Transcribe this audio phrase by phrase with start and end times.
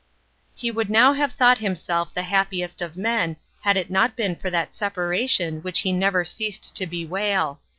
[0.55, 4.49] He would now have thought himself the happiest of men had it not been for
[4.49, 7.59] that separation which he never ceased to bewail.